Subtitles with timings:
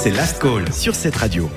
[0.00, 1.50] c'est Last Call sur cette radio.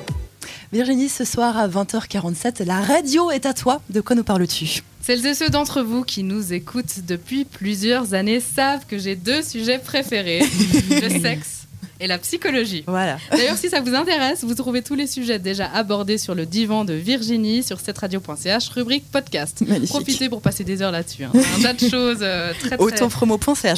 [0.74, 3.82] Virginie, ce soir à 20h47, la radio est à toi.
[3.92, 4.82] De quoi nous parles-tu?
[5.02, 9.44] Celles et ceux d'entre vous qui nous écoutent depuis plusieurs années savent que j'ai deux
[9.44, 10.40] sujets préférés
[10.90, 11.61] le sexe
[12.02, 12.84] et la psychologie.
[12.88, 13.18] Voilà.
[13.32, 16.84] D'ailleurs, si ça vous intéresse, vous trouvez tous les sujets déjà abordés sur le divan
[16.84, 19.62] de Virginie sur cette radio.ch, rubrique podcast.
[19.66, 19.90] Magnifique.
[19.90, 21.24] Profitez pour passer des heures là-dessus.
[21.24, 21.32] hein.
[21.58, 22.78] Un tas de choses euh, très très.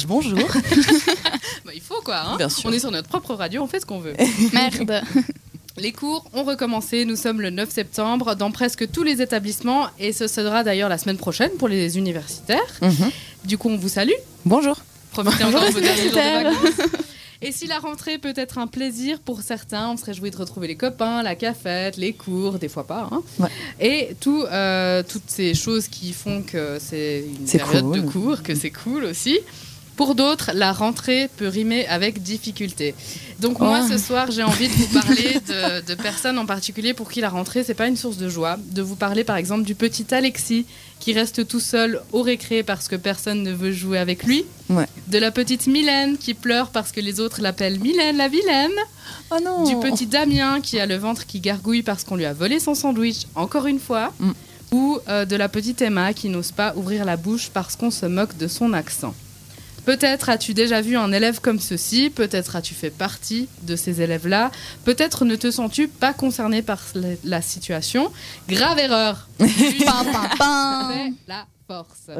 [0.06, 0.38] Bonjour.
[1.64, 2.18] Bah, il faut quoi.
[2.20, 2.36] hein.
[2.36, 2.68] Bien sûr.
[2.68, 4.12] On est sur notre propre radio, on fait ce qu'on veut.
[4.52, 5.02] Merde.
[5.78, 10.12] Les cours ont recommencé, nous sommes le 9 septembre dans presque tous les établissements et
[10.12, 12.60] ce sera d'ailleurs la semaine prochaine pour les universitaires.
[12.82, 13.10] Mhm.
[13.44, 14.12] Du coup, on vous salue.
[14.44, 14.76] Bonjour.
[15.10, 16.52] Profitez encore de vos derniers jours de universitaires.
[16.52, 17.03] vacances.
[17.44, 20.66] Et si la rentrée peut être un plaisir pour certains, on serait joué de retrouver
[20.66, 23.08] les copains, la cafette, les cours, des fois pas.
[23.12, 23.22] hein.
[23.38, 23.48] Ouais.
[23.80, 28.54] Et tout, euh, toutes ces choses qui font que c'est une période de cours, que
[28.54, 29.38] c'est cool aussi.
[29.96, 32.94] Pour d'autres, la rentrée peut rimer avec difficulté.
[33.40, 33.88] Donc moi, Oh.
[33.92, 37.28] ce soir, j'ai envie de vous parler de, de personnes en particulier pour qui la
[37.28, 38.56] rentrée, c'est pas une source de joie.
[38.72, 40.66] De vous parler, par exemple, du petit Alexis
[40.98, 44.44] qui reste tout seul au récré parce que personne ne veut jouer avec lui.
[44.68, 44.86] Ouais.
[45.08, 48.72] De la petite Mylène qui pleure parce que les autres l'appellent Mylène la vilaine.
[49.30, 49.64] Oh non.
[49.64, 52.74] Du petit Damien qui a le ventre qui gargouille parce qu'on lui a volé son
[52.74, 54.12] sandwich, encore une fois.
[54.18, 54.30] Mm.
[54.72, 58.06] Ou euh, de la petite Emma qui n'ose pas ouvrir la bouche parce qu'on se
[58.06, 59.14] moque de son accent.
[59.84, 64.50] Peut-être as-tu déjà vu un élève comme ceci, peut-être as-tu fait partie de ces élèves-là,
[64.84, 66.80] peut-être ne te sens-tu pas concerné par
[67.22, 68.10] la, situation.
[68.48, 69.28] Grave erreur.
[69.38, 69.84] C'est
[71.26, 72.10] la force.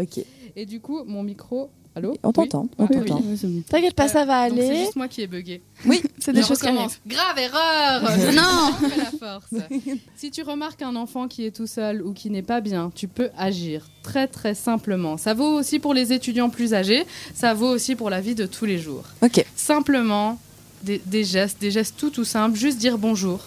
[0.57, 1.71] Et du coup, mon micro...
[1.97, 3.23] Allô On t'entend, on Oui, t'entend.
[3.25, 3.63] oui.
[3.69, 4.79] T'inquiète pas, ça va Donc c'est aller.
[4.81, 5.63] juste moi qui ai bugué.
[5.87, 6.99] Oui, c'est des choses qui arrivent.
[7.07, 8.03] Grave erreur
[8.35, 8.73] Non.
[8.89, 9.47] Fais la force.
[10.17, 13.07] Si tu remarques un enfant qui est tout seul ou qui n'est pas bien, tu
[13.07, 15.17] peux agir très très simplement.
[15.17, 18.47] Ça vaut aussi pour les étudiants plus âgés, ça vaut aussi pour la vie de
[18.47, 19.05] tous les jours.
[19.23, 19.45] Ok.
[19.55, 20.39] Simplement
[20.83, 23.41] des, des gestes, des gestes tout tout simples, juste dire bonjour,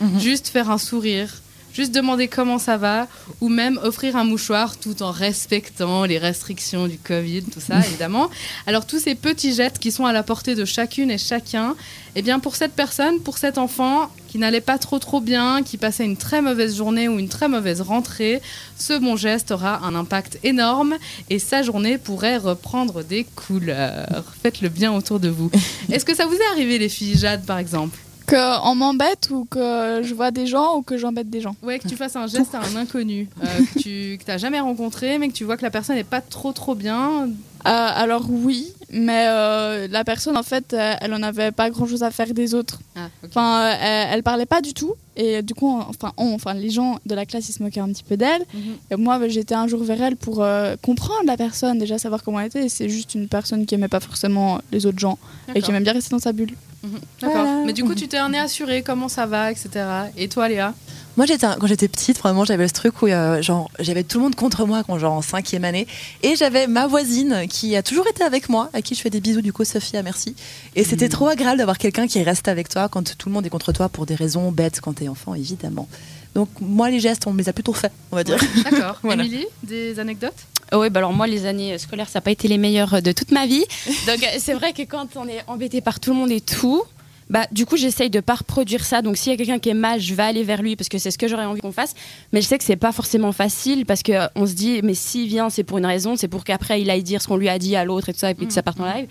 [0.00, 0.20] Mhm.
[0.20, 1.32] juste faire un sourire,
[1.76, 3.06] juste demander comment ça va,
[3.42, 8.30] ou même offrir un mouchoir tout en respectant les restrictions du Covid, tout ça évidemment.
[8.66, 11.76] Alors tous ces petits gestes qui sont à la portée de chacune et chacun,
[12.14, 15.76] eh bien pour cette personne, pour cet enfant qui n'allait pas trop trop bien, qui
[15.76, 18.40] passait une très mauvaise journée ou une très mauvaise rentrée,
[18.78, 20.96] ce bon geste aura un impact énorme
[21.28, 24.24] et sa journée pourrait reprendre des couleurs.
[24.42, 25.50] Faites le bien autour de vous.
[25.92, 27.98] Est-ce que ça vous est arrivé les filles, Jade par exemple?
[28.26, 31.54] Que on m'embête ou que je vois des gens ou que j'embête des gens.
[31.62, 35.18] Ouais, que tu fasses un geste à un inconnu euh, que tu que jamais rencontré,
[35.18, 37.28] mais que tu vois que la personne n'est pas trop trop bien.
[37.28, 37.28] Euh,
[37.64, 42.10] alors oui, mais euh, la personne en fait, elle en avait pas grand chose à
[42.10, 42.80] faire des autres.
[42.96, 43.08] Ah.
[43.26, 46.98] Enfin, elle, elle parlait pas du tout et du coup, enfin, on, enfin, les gens
[47.06, 48.42] de la classe ils se moquaient un petit peu d'elle.
[48.52, 48.60] Mhm.
[48.90, 50.44] Et moi, bah, j'étais un jour vers elle pour
[50.82, 52.68] comprendre la personne, déjà savoir comment elle était.
[52.68, 55.18] C'est juste une personne qui aimait pas forcément les autres gens
[55.54, 56.54] et qui aimait bien rester dans sa bulle.
[56.82, 57.25] Mhm.
[57.66, 59.68] Mais du coup, tu t'es un nez assuré, comment ça va, etc.
[60.16, 60.72] Et toi, Léa?
[61.16, 64.24] Moi, j'étais, quand j'étais petite, vraiment, j'avais ce truc où euh, genre, j'avais tout le
[64.24, 65.86] monde contre moi quand genre en cinquième année.
[66.22, 69.20] Et j'avais ma voisine qui a toujours été avec moi, à qui je fais des
[69.20, 70.36] bisous, du coup, Sophia, merci.
[70.74, 73.50] Et c'était trop agréable d'avoir quelqu'un qui reste avec toi quand tout le monde est
[73.50, 75.88] contre toi pour des raisons bêtes quand t'es enfant, évidemment.
[76.34, 78.38] Donc, moi, les gestes, on me les a plutôt faits, on va dire.
[78.70, 78.98] D'accord.
[79.02, 79.24] Voilà.
[79.24, 80.36] Émilie, des anecdotes?
[80.72, 83.30] Oui, bah alors moi, les années scolaires, ça n'a pas été les meilleures de toute
[83.30, 83.64] ma vie.
[84.06, 86.82] Donc euh, c'est vrai que quand on est embêté par tout le monde et tout,
[87.28, 89.02] bah du coup j'essaye de pas reproduire ça.
[89.02, 90.98] Donc s'il y a quelqu'un qui est mal, je vais aller vers lui parce que
[90.98, 91.94] c'est ce que j'aurais envie qu'on fasse.
[92.32, 94.94] Mais je sais que c'est pas forcément facile parce que euh, on se dit mais
[94.94, 97.48] s'il vient, c'est pour une raison, c'est pour qu'après il aille dire ce qu'on lui
[97.48, 99.08] a dit à l'autre et tout ça et puis que ça parte en live.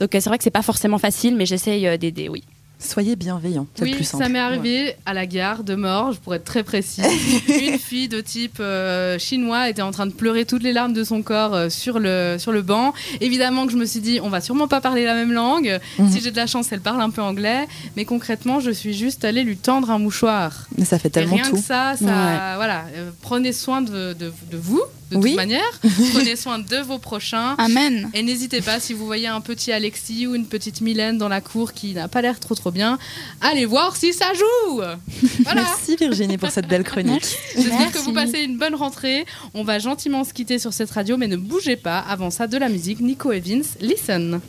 [0.00, 2.44] Donc euh, c'est vrai que c'est pas forcément facile, mais j'essaye euh, d'aider, oui.
[2.80, 6.62] Soyez le Oui, plus ça m'est arrivé à la gare de Morges, pour être très
[6.62, 7.02] précis.
[7.48, 11.04] Une fille de type euh, chinois était en train de pleurer toutes les larmes de
[11.04, 12.94] son corps euh, sur, le, sur le banc.
[13.20, 15.78] Évidemment que je me suis dit, on va sûrement pas parler la même langue.
[15.98, 16.10] Mhm.
[16.10, 17.66] Si j'ai de la chance, elle parle un peu anglais.
[17.96, 20.66] Mais concrètement, je suis juste allée lui tendre un mouchoir.
[20.78, 21.56] Mais ça fait Et tellement rien tout.
[21.56, 22.56] que ça, ça Ouais.
[22.56, 25.30] voilà, euh, prenez soin de, de, de vous, de Oui.
[25.30, 25.80] toute manière.
[26.12, 27.54] prenez soin de vos prochains.
[27.58, 28.10] Amen.
[28.14, 31.40] Et n'hésitez pas, si vous voyez un petit Alexis ou une petite Mylène dans la
[31.40, 32.98] cour qui n'a pas l'air trop trop bien,
[33.40, 34.76] allez voir si ça joue
[35.44, 37.24] Voilà Merci Virginie pour cette belle chronique.
[37.56, 39.24] J'espère que vous passez une bonne rentrée.
[39.54, 41.98] On va gentiment se quitter sur cette radio, mais ne bougez pas.
[42.00, 44.40] Avant ça, de la musique, Nico et Vince, listen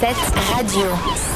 [0.00, 0.16] Cette
[0.54, 1.31] radio.